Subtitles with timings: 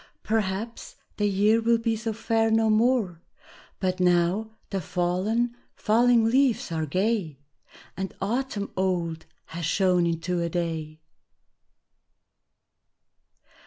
[0.23, 3.21] Perhaps the year will be so fair no more,
[3.79, 7.37] But now the fallen, falling leaves are gay,
[7.95, 11.01] And autumn old has shone into a Day!